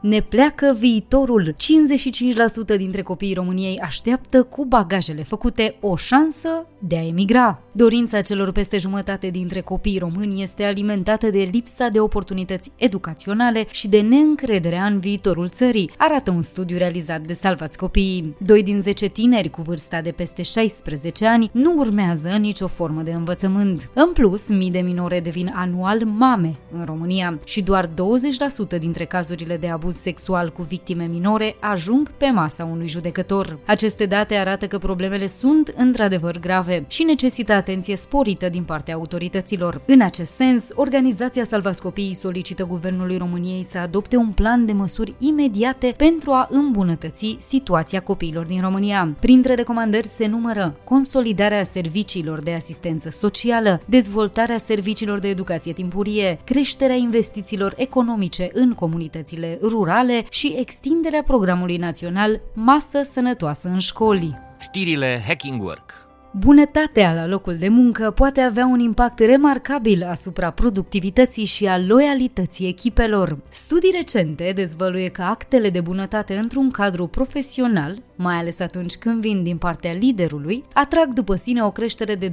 ne 0.00 0.20
pleacă 0.20 0.76
viitorul. 0.78 1.54
55% 2.72 2.76
dintre 2.76 3.02
copiii 3.02 3.34
României 3.34 3.78
așteaptă 3.78 4.42
cu 4.42 4.64
bagajele 4.64 5.22
făcute 5.22 5.76
o 5.80 5.96
șansă 5.96 6.66
de 6.78 6.96
a 6.96 7.06
emigra. 7.06 7.62
Dorința 7.72 8.20
celor 8.20 8.52
peste 8.52 8.78
jumătate 8.78 9.28
dintre 9.28 9.60
copiii 9.60 9.98
români 9.98 10.42
este 10.42 10.64
alimentată 10.64 11.30
de 11.30 11.48
lipsa 11.52 11.88
de 11.88 12.00
oportunități 12.00 12.72
educaționale 12.76 13.66
și 13.70 13.88
de 13.88 14.00
neîncrederea 14.00 14.84
în 14.84 14.98
viitorul 14.98 15.48
țării, 15.48 15.90
arată 15.96 16.30
un 16.30 16.42
studiu 16.42 16.76
realizat 16.76 17.20
de 17.20 17.32
Salvați 17.32 17.78
Copiii. 17.78 18.36
Doi 18.38 18.62
din 18.62 18.80
10 18.80 19.06
tineri 19.06 19.50
cu 19.50 19.62
vârsta 19.62 20.00
de 20.00 20.10
peste 20.10 20.42
16 20.42 21.26
ani 21.26 21.50
nu 21.52 21.74
urmează 21.76 22.28
nicio 22.28 22.66
formă 22.66 23.02
de 23.02 23.12
învățământ. 23.12 23.90
În 23.94 24.12
plus, 24.12 24.48
mii 24.48 24.70
de 24.70 24.80
minore 24.80 25.20
devin 25.20 25.52
anual 25.54 26.04
mame 26.04 26.54
în 26.72 26.84
România 26.84 27.38
și 27.44 27.62
doar 27.62 27.86
20% 27.86 28.78
dintre 28.78 29.04
cazurile 29.04 29.56
de 29.56 29.68
abuz 29.68 29.87
sexual 29.90 30.52
cu 30.52 30.62
victime 30.62 31.04
minore 31.04 31.56
ajung 31.60 32.10
pe 32.16 32.30
masa 32.30 32.64
unui 32.64 32.88
judecător. 32.88 33.58
Aceste 33.66 34.06
date 34.06 34.34
arată 34.34 34.66
că 34.66 34.78
problemele 34.78 35.26
sunt 35.26 35.74
într-adevăr 35.76 36.38
grave 36.38 36.84
și 36.88 37.02
necesită 37.02 37.52
atenție 37.52 37.96
sporită 37.96 38.48
din 38.48 38.62
partea 38.62 38.94
autorităților. 38.94 39.80
În 39.86 40.00
acest 40.00 40.34
sens, 40.34 40.68
organizația 40.74 41.44
Salvascopiii 41.44 42.14
solicită 42.14 42.64
Guvernului 42.64 43.16
României 43.16 43.62
să 43.62 43.78
adopte 43.78 44.16
un 44.16 44.30
plan 44.30 44.66
de 44.66 44.72
măsuri 44.72 45.14
imediate 45.18 45.94
pentru 45.96 46.30
a 46.30 46.48
îmbunătăți 46.50 47.36
situația 47.38 48.00
copiilor 48.00 48.46
din 48.46 48.60
România. 48.60 49.14
Printre 49.20 49.54
recomandări 49.54 50.06
se 50.08 50.26
numără 50.26 50.76
consolidarea 50.84 51.64
serviciilor 51.64 52.42
de 52.42 52.54
asistență 52.54 53.10
socială, 53.10 53.80
dezvoltarea 53.84 54.58
serviciilor 54.58 55.18
de 55.18 55.28
educație 55.28 55.72
timpurie, 55.72 56.40
creșterea 56.44 56.96
investițiilor 56.96 57.74
economice 57.76 58.50
în 58.52 58.72
comunitățile 58.74 59.58
rurale 59.62 59.76
și 60.30 60.54
extinderea 60.58 61.22
programului 61.22 61.76
național 61.76 62.40
Masă 62.54 63.02
Sănătoasă 63.02 63.68
în 63.68 63.78
școli. 63.78 64.38
Știrile 64.60 65.22
Hacking 65.26 65.62
Work 65.62 66.08
Bunătatea 66.32 67.14
la 67.14 67.26
locul 67.26 67.56
de 67.56 67.68
muncă 67.68 68.10
poate 68.10 68.40
avea 68.40 68.66
un 68.66 68.78
impact 68.78 69.18
remarcabil 69.18 70.04
asupra 70.04 70.50
productivității 70.50 71.44
și 71.44 71.66
a 71.66 71.78
loialității 71.78 72.68
echipelor. 72.68 73.38
Studii 73.48 73.90
recente 73.94 74.52
dezvăluie 74.54 75.08
că 75.08 75.22
actele 75.22 75.70
de 75.70 75.80
bunătate 75.80 76.36
într-un 76.36 76.70
cadru 76.70 77.06
profesional, 77.06 78.02
mai 78.18 78.34
ales 78.34 78.60
atunci 78.60 78.96
când 78.96 79.20
vin 79.20 79.42
din 79.42 79.56
partea 79.56 79.92
liderului, 79.92 80.64
atrag 80.72 81.12
după 81.12 81.34
sine 81.34 81.64
o 81.64 81.70
creștere 81.70 82.14
de 82.14 82.28
278% 82.28 82.32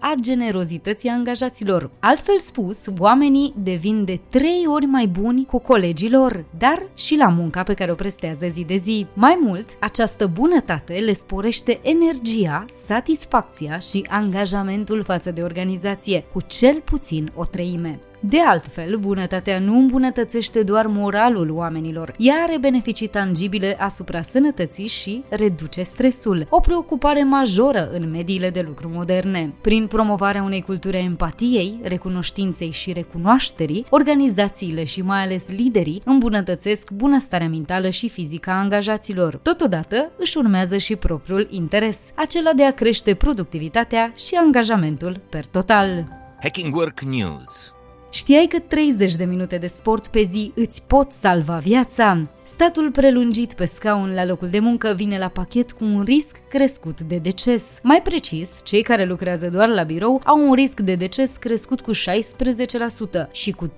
a 0.00 0.14
generozității 0.20 1.08
angajaților. 1.08 1.90
Altfel 2.00 2.38
spus, 2.38 2.78
oamenii 2.98 3.54
devin 3.56 4.04
de 4.04 4.20
3 4.28 4.64
ori 4.66 4.86
mai 4.86 5.06
buni 5.06 5.44
cu 5.44 5.58
colegii 5.58 6.10
lor, 6.10 6.44
dar 6.58 6.82
și 6.94 7.16
la 7.16 7.28
munca 7.28 7.62
pe 7.62 7.74
care 7.74 7.90
o 7.90 7.94
prestează 7.94 8.46
zi 8.46 8.64
de 8.64 8.76
zi. 8.76 9.06
Mai 9.14 9.38
mult, 9.40 9.68
această 9.80 10.26
bunătate 10.26 10.94
le 10.94 11.12
sporește 11.12 11.54
crește 11.56 11.80
energia, 11.82 12.64
satisfacția 12.86 13.78
și 13.78 14.06
angajamentul 14.08 15.02
față 15.02 15.30
de 15.30 15.42
organizație 15.42 16.24
cu 16.32 16.40
cel 16.46 16.80
puțin 16.84 17.32
o 17.34 17.44
treime. 17.44 18.00
De 18.20 18.40
altfel, 18.40 18.96
bunătatea 18.96 19.58
nu 19.58 19.78
îmbunătățește 19.78 20.62
doar 20.62 20.86
moralul 20.86 21.50
oamenilor, 21.50 22.14
ea 22.18 22.34
are 22.42 22.58
beneficii 22.58 23.08
tangibile 23.08 23.76
asupra 23.78 24.22
sănătății 24.22 24.86
și 24.86 25.24
reduce 25.28 25.82
stresul, 25.82 26.46
o 26.50 26.60
preocupare 26.60 27.22
majoră 27.22 27.88
în 27.92 28.10
mediile 28.10 28.50
de 28.50 28.60
lucru 28.60 28.90
moderne. 28.92 29.52
Prin 29.60 29.86
promovarea 29.86 30.42
unei 30.42 30.62
culturi 30.62 30.96
a 30.96 31.00
empatiei, 31.00 31.80
recunoștinței 31.82 32.70
și 32.70 32.92
recunoașterii, 32.92 33.86
organizațiile 33.90 34.84
și 34.84 35.02
mai 35.02 35.22
ales 35.22 35.50
liderii 35.50 36.02
îmbunătățesc 36.04 36.90
bunăstarea 36.90 37.48
mentală 37.48 37.88
și 37.88 38.08
fizică 38.08 38.50
a 38.50 38.58
angajaților. 38.58 39.36
Totodată 39.36 40.10
își 40.16 40.38
urmează 40.38 40.76
și 40.76 40.96
propriul 40.96 41.46
interes, 41.50 42.00
acela 42.14 42.52
de 42.52 42.64
a 42.64 42.72
crește 42.72 43.14
productivitatea 43.14 44.12
și 44.16 44.34
angajamentul 44.34 45.20
per 45.30 45.44
total. 45.44 46.08
Hacking 46.40 46.74
Work 46.74 47.00
News 47.00 47.75
Știai 48.16 48.46
că 48.46 48.58
30 48.58 49.14
de 49.14 49.24
minute 49.24 49.58
de 49.58 49.66
sport 49.66 50.08
pe 50.08 50.22
zi 50.22 50.52
îți 50.54 50.82
pot 50.86 51.10
salva 51.10 51.58
viața? 51.58 52.28
Statul 52.48 52.90
prelungit 52.90 53.52
pe 53.52 53.64
scaun 53.64 54.14
la 54.14 54.24
locul 54.24 54.48
de 54.48 54.58
muncă 54.58 54.92
vine 54.96 55.18
la 55.18 55.28
pachet 55.28 55.72
cu 55.72 55.84
un 55.84 56.02
risc 56.02 56.36
crescut 56.48 57.00
de 57.00 57.16
deces. 57.16 57.64
Mai 57.82 58.02
precis, 58.02 58.60
cei 58.64 58.82
care 58.82 59.04
lucrează 59.04 59.48
doar 59.48 59.68
la 59.68 59.82
birou 59.82 60.20
au 60.24 60.48
un 60.48 60.54
risc 60.54 60.80
de 60.80 60.94
deces 60.94 61.36
crescut 61.36 61.80
cu 61.80 61.90
16% 61.94 63.30
și 63.30 63.50
cu 63.50 63.66
34% 63.68 63.70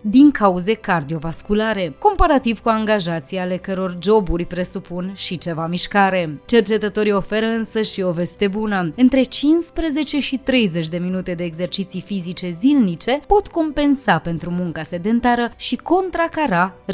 din 0.00 0.30
cauze 0.30 0.74
cardiovasculare, 0.74 1.96
comparativ 1.98 2.60
cu 2.60 2.68
angajații 2.68 3.38
ale 3.38 3.56
căror 3.56 3.98
joburi 4.02 4.44
presupun 4.44 5.12
și 5.14 5.38
ceva 5.38 5.66
mișcare. 5.66 6.40
Cercetătorii 6.46 7.12
oferă 7.12 7.46
însă 7.46 7.82
și 7.82 8.02
o 8.02 8.10
veste 8.10 8.48
bună. 8.48 8.92
Între 8.96 9.22
15 9.22 10.20
și 10.20 10.36
30 10.36 10.88
de 10.88 10.98
minute 10.98 11.34
de 11.34 11.44
exerciții 11.44 12.00
fizice 12.00 12.50
zilnice 12.50 13.20
pot 13.26 13.46
compensa 13.46 14.18
pentru 14.18 14.50
munca 14.50 14.82
sedentară 14.82 15.52
și 15.56 15.76
contracara 15.76 16.74